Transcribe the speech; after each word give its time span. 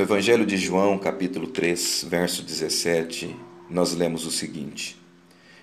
No 0.00 0.04
Evangelho 0.04 0.46
de 0.46 0.56
João, 0.56 0.96
capítulo 0.96 1.46
3, 1.46 2.06
verso 2.08 2.42
17, 2.42 3.36
nós 3.68 3.94
lemos 3.94 4.24
o 4.24 4.30
seguinte: 4.30 4.96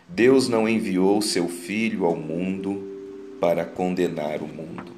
Deus 0.07 0.47
não 0.47 0.69
enviou 0.69 1.23
seu 1.23 1.47
Filho 1.47 2.05
ao 2.05 2.15
mundo 2.15 3.35
para 3.41 3.65
condenar 3.65 4.43
o 4.43 4.47
mundo. 4.47 4.91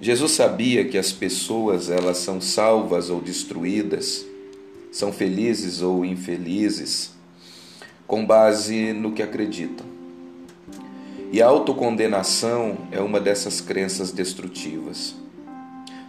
Jesus 0.00 0.32
sabia 0.32 0.86
que 0.86 0.96
as 0.96 1.12
pessoas 1.12 1.90
elas 1.90 2.16
são 2.16 2.40
salvas 2.40 3.10
ou 3.10 3.20
destruídas, 3.20 4.24
são 4.90 5.12
felizes 5.12 5.82
ou 5.82 6.02
infelizes, 6.02 7.10
com 8.06 8.24
base 8.24 8.94
no 8.94 9.12
que 9.12 9.22
acreditam. 9.22 9.84
E 11.30 11.42
a 11.42 11.46
autocondenação 11.46 12.88
é 12.90 13.02
uma 13.02 13.20
dessas 13.20 13.60
crenças 13.60 14.12
destrutivas. 14.12 15.25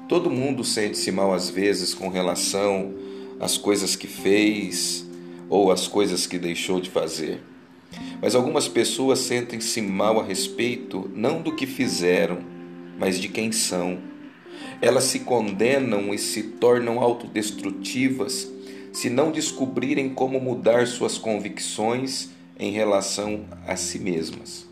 Todo 0.07 0.29
mundo 0.29 0.63
sente-se 0.63 1.11
mal 1.11 1.33
às 1.33 1.49
vezes 1.49 1.93
com 1.93 2.07
relação 2.07 2.93
às 3.39 3.57
coisas 3.57 3.95
que 3.95 4.07
fez 4.07 5.05
ou 5.49 5.69
às 5.69 5.87
coisas 5.87 6.25
que 6.25 6.39
deixou 6.39 6.79
de 6.79 6.89
fazer. 6.89 7.41
Mas 8.21 8.33
algumas 8.33 8.67
pessoas 8.67 9.19
sentem-se 9.19 9.81
mal 9.81 10.19
a 10.19 10.23
respeito 10.23 11.11
não 11.13 11.41
do 11.41 11.53
que 11.53 11.67
fizeram, 11.67 12.39
mas 12.97 13.19
de 13.19 13.27
quem 13.27 13.51
são. 13.51 13.97
Elas 14.81 15.05
se 15.05 15.19
condenam 15.19 16.13
e 16.13 16.17
se 16.17 16.43
tornam 16.43 16.99
autodestrutivas 16.99 18.49
se 18.93 19.09
não 19.09 19.31
descobrirem 19.31 20.09
como 20.09 20.39
mudar 20.39 20.87
suas 20.87 21.17
convicções 21.17 22.29
em 22.57 22.71
relação 22.71 23.45
a 23.67 23.75
si 23.75 23.99
mesmas. 23.99 24.65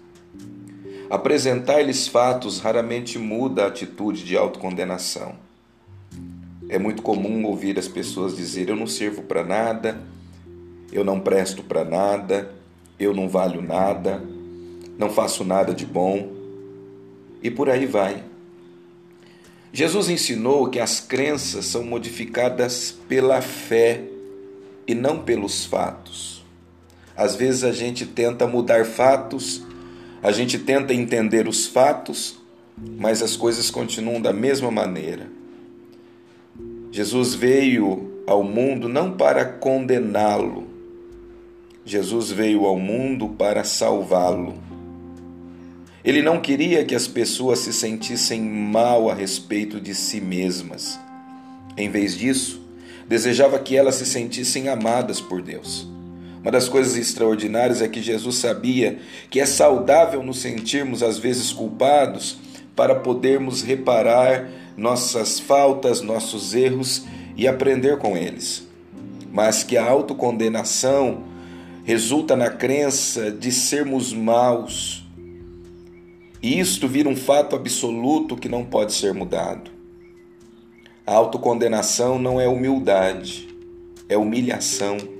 Apresentar-lhes 1.09 2.07
fatos 2.07 2.59
raramente 2.59 3.19
muda 3.19 3.63
a 3.63 3.67
atitude 3.67 4.23
de 4.23 4.35
autocondenação. 4.35 5.35
É 6.67 6.79
muito 6.79 7.03
comum 7.03 7.45
ouvir 7.45 7.77
as 7.77 7.87
pessoas 7.87 8.35
dizer: 8.35 8.69
Eu 8.69 8.75
não 8.75 8.87
sirvo 8.87 9.21
para 9.21 9.43
nada, 9.43 10.01
eu 10.91 11.03
não 11.03 11.19
presto 11.19 11.61
para 11.61 11.85
nada, 11.85 12.51
eu 12.99 13.13
não 13.13 13.29
valho 13.29 13.61
nada, 13.61 14.23
não 14.97 15.09
faço 15.11 15.43
nada 15.43 15.73
de 15.73 15.85
bom, 15.85 16.31
e 17.43 17.51
por 17.51 17.69
aí 17.69 17.85
vai. 17.85 18.23
Jesus 19.71 20.09
ensinou 20.09 20.69
que 20.69 20.79
as 20.79 20.99
crenças 20.99 21.65
são 21.65 21.83
modificadas 21.83 22.97
pela 23.07 23.41
fé 23.41 24.03
e 24.87 24.95
não 24.95 25.19
pelos 25.19 25.65
fatos. 25.65 26.43
Às 27.15 27.35
vezes 27.35 27.63
a 27.63 27.71
gente 27.71 28.05
tenta 28.05 28.47
mudar 28.47 28.85
fatos 28.85 29.63
a 30.25 30.31
gente 30.31 30.57
tenta 30.57 30.91
entender 30.91 31.47
os 31.47 31.67
fatos, 31.67 32.39
mas 32.97 33.21
as 33.21 33.35
coisas 33.35 33.69
continuam 33.69 34.19
da 34.19 34.33
mesma 34.33 34.71
maneira. 34.71 35.29
Jesus 36.91 37.35
veio 37.35 38.23
ao 38.25 38.43
mundo 38.43 38.89
não 38.89 39.11
para 39.11 39.45
condená-lo, 39.45 40.63
Jesus 41.85 42.31
veio 42.31 42.65
ao 42.65 42.79
mundo 42.79 43.35
para 43.37 43.63
salvá-lo. 43.63 44.55
Ele 46.03 46.23
não 46.23 46.41
queria 46.41 46.83
que 46.83 46.95
as 46.95 47.07
pessoas 47.07 47.59
se 47.59 47.71
sentissem 47.71 48.41
mal 48.41 49.11
a 49.11 49.13
respeito 49.13 49.79
de 49.79 49.93
si 49.93 50.19
mesmas. 50.19 50.99
Em 51.77 51.87
vez 51.87 52.17
disso, 52.17 52.59
desejava 53.07 53.59
que 53.59 53.77
elas 53.77 53.93
se 53.93 54.07
sentissem 54.07 54.69
amadas 54.69 55.21
por 55.21 55.43
Deus. 55.43 55.87
Uma 56.45 56.51
das 56.51 56.69
coisas 56.69 56.95
extraordinárias 56.95 57.81
é 57.81 57.87
que 57.87 57.99
Jesus 57.99 58.35
sabia 58.35 58.99
que 59.31 59.39
é 59.39 59.47
saudável 59.47 60.21
nos 60.21 60.37
sentirmos 60.37 61.01
às 61.01 61.17
vezes 61.17 61.51
culpados 61.51 62.37
para 62.75 62.93
podermos 62.93 63.63
reparar 63.63 64.47
nossas 64.77 65.39
faltas, 65.39 66.01
nossos 66.01 66.53
erros 66.53 67.03
e 67.35 67.47
aprender 67.47 67.97
com 67.97 68.15
eles. 68.15 68.67
Mas 69.33 69.63
que 69.63 69.75
a 69.75 69.83
autocondenação 69.83 71.23
resulta 71.83 72.35
na 72.35 72.51
crença 72.51 73.31
de 73.31 73.51
sermos 73.51 74.13
maus. 74.13 75.03
E 76.43 76.59
isto 76.59 76.87
vira 76.87 77.09
um 77.09 77.15
fato 77.15 77.55
absoluto 77.55 78.37
que 78.37 78.47
não 78.47 78.63
pode 78.63 78.93
ser 78.93 79.15
mudado. 79.15 79.71
A 81.07 81.13
autocondenação 81.15 82.19
não 82.19 82.39
é 82.39 82.47
humildade, 82.47 83.47
é 84.07 84.15
humilhação. 84.15 85.14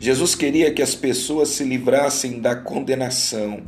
Jesus 0.00 0.34
queria 0.34 0.72
que 0.72 0.82
as 0.82 0.94
pessoas 0.94 1.48
se 1.50 1.64
livrassem 1.64 2.40
da 2.40 2.54
condenação 2.54 3.62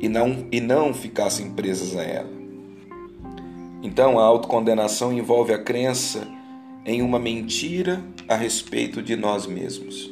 e 0.00 0.08
não, 0.08 0.46
e 0.50 0.60
não 0.60 0.92
ficassem 0.92 1.50
presas 1.50 1.96
a 1.96 2.02
ela. 2.02 2.30
Então, 3.82 4.18
a 4.18 4.22
autocondenação 4.24 5.12
envolve 5.12 5.52
a 5.52 5.62
crença 5.62 6.26
em 6.84 7.02
uma 7.02 7.18
mentira 7.18 8.02
a 8.28 8.34
respeito 8.34 9.02
de 9.02 9.16
nós 9.16 9.46
mesmos. 9.46 10.10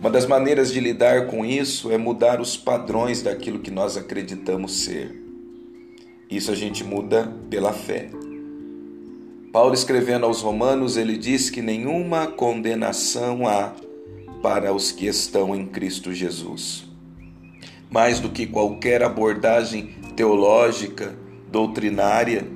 Uma 0.00 0.10
das 0.10 0.26
maneiras 0.26 0.72
de 0.72 0.78
lidar 0.78 1.26
com 1.26 1.44
isso 1.44 1.90
é 1.90 1.98
mudar 1.98 2.40
os 2.40 2.56
padrões 2.56 3.20
daquilo 3.20 3.58
que 3.58 3.70
nós 3.70 3.96
acreditamos 3.96 4.84
ser. 4.84 5.12
Isso 6.30 6.52
a 6.52 6.54
gente 6.54 6.84
muda 6.84 7.32
pela 7.50 7.72
fé. 7.72 8.08
Paulo 9.52 9.72
escrevendo 9.72 10.26
aos 10.26 10.42
Romanos, 10.42 10.98
ele 10.98 11.16
diz 11.16 11.48
que 11.48 11.62
nenhuma 11.62 12.26
condenação 12.26 13.48
há 13.48 13.72
para 14.42 14.74
os 14.74 14.92
que 14.92 15.06
estão 15.06 15.56
em 15.56 15.64
Cristo 15.64 16.12
Jesus. 16.12 16.84
Mais 17.90 18.20
do 18.20 18.28
que 18.28 18.46
qualquer 18.46 19.02
abordagem 19.02 19.94
teológica, 20.14 21.16
doutrinária, 21.50 22.46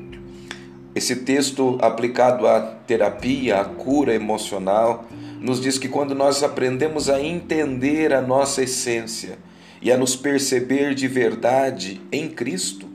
esse 0.95 1.17
texto 1.17 1.79
aplicado 1.81 2.47
à 2.47 2.61
terapia, 2.61 3.63
à 3.63 3.65
cura 3.65 4.15
emocional, 4.15 5.07
nos 5.41 5.63
diz 5.63 5.79
que 5.79 5.89
quando 5.89 6.15
nós 6.15 6.43
aprendemos 6.43 7.09
a 7.09 7.23
entender 7.23 8.13
a 8.13 8.21
nossa 8.21 8.63
essência 8.63 9.39
e 9.81 9.91
a 9.91 9.97
nos 9.97 10.15
perceber 10.15 10.95
de 10.95 11.09
verdade 11.09 12.03
em 12.13 12.29
Cristo, 12.29 12.87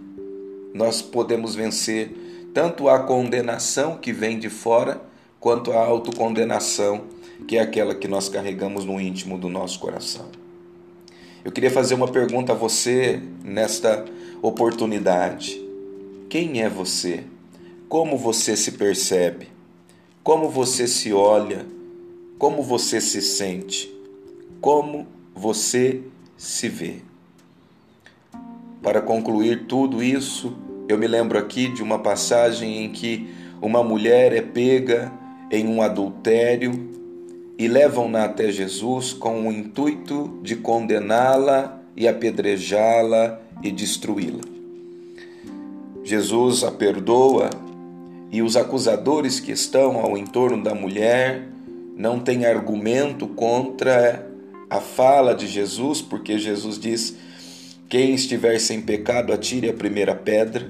nós 0.72 1.02
podemos 1.02 1.56
vencer 1.56 2.27
tanto 2.58 2.90
a 2.90 2.98
condenação 2.98 3.98
que 3.98 4.12
vem 4.12 4.40
de 4.40 4.50
fora, 4.50 5.00
quanto 5.40 5.72
a 5.74 5.78
autocondenação 5.78 7.04
que 7.48 7.56
é 7.56 7.62
aquela 7.62 7.94
que 7.94 8.08
nós 8.08 8.30
carregamos 8.30 8.84
no 8.84 9.00
íntimo 9.00 9.38
do 9.38 9.48
nosso 9.48 9.78
coração. 9.78 10.26
Eu 11.46 11.52
queria 11.52 11.70
fazer 11.70 11.94
uma 11.94 12.08
pergunta 12.08 12.54
a 12.54 12.56
você 12.56 13.22
nesta 13.44 14.04
oportunidade. 14.42 15.64
Quem 16.32 16.64
é 16.64 16.68
você? 16.68 17.26
Como 17.88 18.18
você 18.18 18.58
se 18.58 18.72
percebe? 18.72 19.50
Como 20.24 20.50
você 20.50 20.88
se 20.88 21.14
olha? 21.14 21.64
Como 22.40 22.64
você 22.64 23.00
se 23.00 23.22
sente? 23.22 23.88
Como 24.60 25.06
você 25.36 26.02
se 26.36 26.68
vê? 26.68 27.02
Para 28.82 29.00
concluir 29.00 29.68
tudo 29.68 30.02
isso, 30.02 30.58
eu 30.88 30.98
me 30.98 31.08
lembro 31.08 31.38
aqui 31.38 31.68
de 31.68 31.84
uma 31.84 32.00
passagem 32.00 32.86
em 32.86 32.90
que 32.90 33.30
uma 33.62 33.84
mulher 33.84 34.34
é 34.34 34.42
pega 34.42 35.12
em 35.52 35.68
um 35.68 35.82
adultério 35.82 36.90
e 37.58 37.68
levam-na 37.68 38.26
até 38.26 38.52
Jesus 38.52 39.14
com 39.14 39.48
o 39.48 39.52
intuito 39.52 40.40
de 40.42 40.56
condená-la 40.56 41.82
e 41.96 42.08
apedrejá-la 42.08 43.40
e 43.64 43.72
destruí-la. 43.72 44.44
Jesus 46.04 46.64
a 46.64 46.72
perdoa 46.72 47.50
e 48.32 48.42
os 48.42 48.56
acusadores 48.56 49.40
que 49.40 49.52
estão 49.52 50.00
ao 50.00 50.18
entorno 50.18 50.64
da 50.64 50.76
mulher 50.76 51.48
não 51.98 52.20
têm 52.20 52.46
argumento 52.46 53.28
contra 53.28 54.26
a 54.70 54.80
fala 54.80 55.34
de 55.34 55.48
Jesus, 55.48 56.02
porque 56.02 56.38
Jesus 56.38 56.78
diz: 56.78 57.18
quem 57.90 58.14
estiver 58.14 58.60
sem 58.60 58.82
pecado, 58.82 59.32
atire 59.32 59.70
a 59.70 59.74
primeira 59.74 60.14
pedra. 60.14 60.68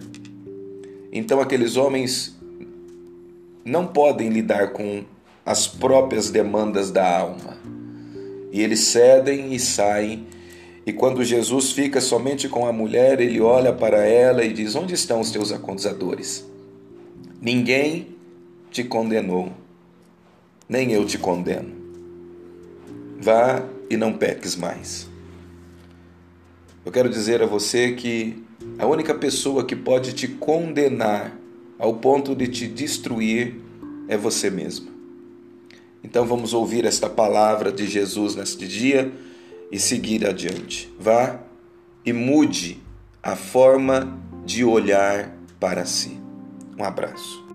Então 1.12 1.40
aqueles 1.40 1.75
homens 1.75 2.38
não 3.66 3.88
podem 3.88 4.30
lidar 4.30 4.72
com 4.72 5.04
as 5.46 5.66
próprias 5.68 6.30
demandas 6.30 6.92
da 6.92 7.19
alma. 7.19 7.58
E 8.52 8.62
eles 8.62 8.81
cedem 8.81 9.54
e 9.54 9.60
saem. 9.60 10.28
E 10.86 10.94
quando 10.94 11.24
Jesus 11.24 11.72
fica 11.72 12.00
somente 12.00 12.48
com 12.48 12.68
a 12.68 12.72
mulher, 12.72 13.19
ele 13.19 13.42
olha 13.42 13.74
para 13.74 14.06
ela 14.06 14.44
e 14.44 14.54
diz: 14.54 14.75
Onde 14.75 14.94
estão 14.94 15.19
os 15.19 15.31
teus 15.31 15.52
acusadores? 15.52 16.46
Ninguém 17.42 18.16
te 18.72 18.84
condenou, 18.84 19.52
nem 20.68 20.92
eu 20.92 21.06
te 21.06 21.18
condeno. 21.18 21.75
Vá 23.19 23.64
e 23.90 23.98
não 23.98 24.14
peques 24.14 24.56
mais. 24.56 25.10
Eu 26.88 26.92
quero 26.94 27.10
dizer 27.10 27.44
a 27.44 27.45
você 27.45 27.92
que 27.92 28.42
a 28.80 28.86
única 28.86 29.13
pessoa 29.13 29.66
que 29.66 29.75
pode 29.75 30.13
te 30.13 30.25
condenar 30.25 31.38
ao 31.78 31.95
ponto 31.95 32.34
de 32.34 32.48
te 32.48 32.66
destruir 32.66 33.60
é 34.07 34.16
você 34.16 34.50
mesmo. 34.50 34.88
Então 36.01 36.25
vamos 36.25 36.54
ouvir 36.54 36.86
esta 36.86 37.10
palavra 37.10 37.74
de 37.74 37.86
Jesus 37.86 38.36
neste 38.36 38.66
dia 38.66 39.12
e 39.69 39.78
seguir 39.78 40.25
adiante. 40.25 40.89
Vá 40.98 41.42
e 42.06 42.13
mude 42.13 42.81
a 43.22 43.36
forma 43.36 44.18
de 44.45 44.63
olhar 44.63 45.36
para 45.60 45.83
si. 45.86 46.18
Um 46.80 46.86
abraço. 46.86 47.46